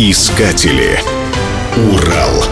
Искатели. 0.00 1.00
Урал. 1.90 2.44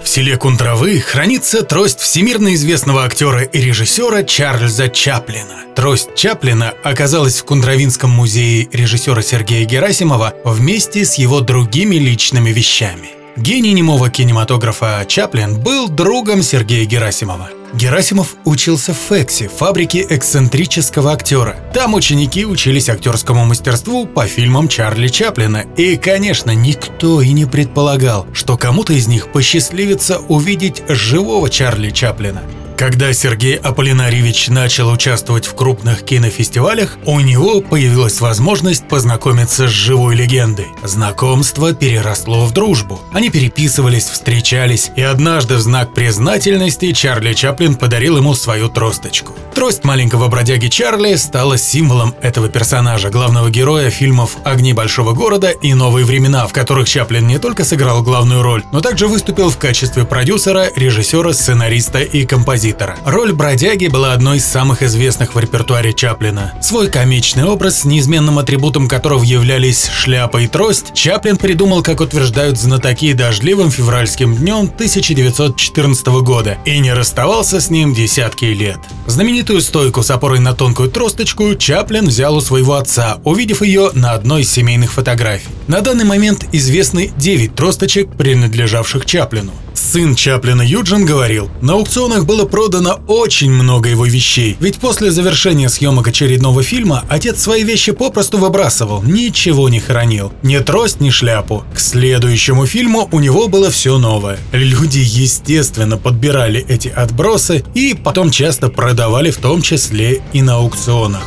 В 0.00 0.08
селе 0.08 0.36
Кундравы 0.36 1.00
хранится 1.00 1.64
трость 1.64 1.98
всемирно 1.98 2.54
известного 2.54 3.02
актера 3.02 3.42
и 3.42 3.60
режиссера 3.60 4.22
Чарльза 4.22 4.88
Чаплина. 4.88 5.64
Трость 5.74 6.14
Чаплина 6.14 6.74
оказалась 6.84 7.40
в 7.40 7.44
Кундравинском 7.44 8.08
музее 8.08 8.68
режиссера 8.70 9.20
Сергея 9.20 9.64
Герасимова 9.64 10.34
вместе 10.44 11.04
с 11.04 11.14
его 11.14 11.40
другими 11.40 11.96
личными 11.96 12.50
вещами. 12.50 13.08
Гений 13.34 13.72
немого 13.72 14.10
кинематографа 14.10 15.04
Чаплин 15.08 15.58
был 15.58 15.88
другом 15.88 16.44
Сергея 16.44 16.84
Герасимова. 16.84 17.50
Герасимов 17.74 18.36
учился 18.44 18.94
в 18.94 18.96
Фексе, 18.96 19.48
фабрике 19.48 20.06
эксцентрического 20.08 21.12
актера. 21.12 21.56
Там 21.74 21.94
ученики 21.94 22.46
учились 22.46 22.88
актерскому 22.88 23.44
мастерству 23.44 24.06
по 24.06 24.26
фильмам 24.26 24.68
Чарли 24.68 25.08
Чаплина. 25.08 25.64
И, 25.76 25.96
конечно, 25.96 26.52
никто 26.52 27.20
и 27.20 27.32
не 27.32 27.46
предполагал, 27.46 28.28
что 28.32 28.56
кому-то 28.56 28.92
из 28.92 29.08
них 29.08 29.32
посчастливится 29.32 30.18
увидеть 30.20 30.84
живого 30.88 31.50
Чарли 31.50 31.90
Чаплина. 31.90 32.42
Когда 32.76 33.12
Сергей 33.12 33.54
Аполлинарьевич 33.54 34.48
начал 34.48 34.90
участвовать 34.90 35.46
в 35.46 35.54
крупных 35.54 36.02
кинофестивалях, 36.02 36.98
у 37.04 37.20
него 37.20 37.60
появилась 37.60 38.20
возможность 38.20 38.88
познакомиться 38.88 39.68
с 39.68 39.70
живой 39.70 40.16
легендой. 40.16 40.66
Знакомство 40.82 41.72
переросло 41.72 42.44
в 42.44 42.52
дружбу. 42.52 43.00
Они 43.12 43.30
переписывались, 43.30 44.06
встречались, 44.06 44.90
и 44.96 45.02
однажды 45.02 45.54
в 45.54 45.60
знак 45.60 45.94
признательности 45.94 46.92
Чарли 46.92 47.32
Чаплин 47.32 47.76
подарил 47.76 48.16
ему 48.16 48.34
свою 48.34 48.68
тросточку. 48.68 49.34
Трость 49.54 49.84
маленького 49.84 50.26
бродяги 50.26 50.66
Чарли 50.66 51.14
стала 51.14 51.56
символом 51.56 52.16
этого 52.22 52.48
персонажа, 52.48 53.08
главного 53.08 53.50
героя 53.50 53.88
фильмов 53.88 54.36
«Огни 54.44 54.72
большого 54.72 55.12
города» 55.12 55.50
и 55.50 55.74
«Новые 55.74 56.04
времена», 56.04 56.44
в 56.48 56.52
которых 56.52 56.88
Чаплин 56.88 57.28
не 57.28 57.38
только 57.38 57.64
сыграл 57.64 58.02
главную 58.02 58.42
роль, 58.42 58.64
но 58.72 58.80
также 58.80 59.06
выступил 59.06 59.48
в 59.48 59.58
качестве 59.58 60.04
продюсера, 60.04 60.66
режиссера, 60.74 61.32
сценариста 61.32 62.00
и 62.00 62.26
композитора 62.26 62.63
композитора. 62.64 62.96
Роль 63.04 63.32
бродяги 63.32 63.88
была 63.88 64.12
одной 64.12 64.38
из 64.38 64.44
самых 64.44 64.82
известных 64.82 65.34
в 65.34 65.38
репертуаре 65.38 65.92
Чаплина. 65.92 66.54
Свой 66.62 66.88
комичный 66.88 67.44
образ, 67.44 67.84
неизменным 67.84 68.38
атрибутом 68.38 68.88
которого 68.88 69.22
являлись 69.22 69.88
шляпа 69.88 70.38
и 70.38 70.46
трость, 70.46 70.94
Чаплин 70.94 71.36
придумал, 71.36 71.82
как 71.82 72.00
утверждают 72.00 72.58
знатоки, 72.58 73.12
дождливым 73.12 73.70
февральским 73.70 74.36
днем 74.36 74.64
1914 74.64 76.06
года 76.22 76.58
и 76.64 76.78
не 76.78 76.92
расставался 76.92 77.60
с 77.60 77.70
ним 77.70 77.94
десятки 77.94 78.46
лет. 78.46 78.78
Знаменитую 79.06 79.60
стойку 79.60 80.02
с 80.02 80.10
опорой 80.10 80.40
на 80.40 80.54
тонкую 80.54 80.90
тросточку 80.90 81.54
Чаплин 81.54 82.06
взял 82.06 82.36
у 82.36 82.40
своего 82.40 82.74
отца, 82.74 83.18
увидев 83.24 83.62
ее 83.62 83.90
на 83.94 84.12
одной 84.12 84.42
из 84.42 84.50
семейных 84.50 84.92
фотографий. 84.92 85.48
На 85.66 85.80
данный 85.80 86.04
момент 86.04 86.46
известны 86.52 87.10
9 87.16 87.54
тросточек, 87.54 88.08
принадлежавших 88.16 89.04
Чаплину. 89.06 89.52
Сын 89.94 90.16
Чаплина 90.16 90.60
Юджин 90.60 91.06
говорил, 91.06 91.48
на 91.60 91.74
аукционах 91.74 92.26
было 92.26 92.46
продано 92.46 92.98
очень 93.06 93.52
много 93.52 93.88
его 93.88 94.04
вещей, 94.04 94.56
ведь 94.58 94.78
после 94.78 95.12
завершения 95.12 95.68
съемок 95.68 96.08
очередного 96.08 96.64
фильма 96.64 97.04
отец 97.08 97.40
свои 97.40 97.62
вещи 97.62 97.92
попросту 97.92 98.38
выбрасывал, 98.38 99.04
ничего 99.04 99.68
не 99.68 99.78
хранил, 99.78 100.32
ни 100.42 100.58
трость, 100.58 101.00
ни 101.00 101.10
шляпу. 101.10 101.62
К 101.72 101.78
следующему 101.78 102.66
фильму 102.66 103.08
у 103.12 103.20
него 103.20 103.46
было 103.46 103.70
все 103.70 103.96
новое. 103.96 104.40
Люди, 104.50 104.98
естественно, 104.98 105.96
подбирали 105.96 106.66
эти 106.66 106.88
отбросы 106.88 107.64
и 107.74 107.94
потом 107.94 108.32
часто 108.32 108.70
продавали 108.70 109.30
в 109.30 109.36
том 109.36 109.62
числе 109.62 110.22
и 110.32 110.42
на 110.42 110.56
аукционах. 110.56 111.22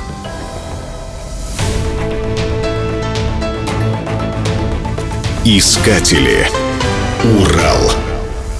Искатели. 5.45 6.49
Урал. 7.23 7.93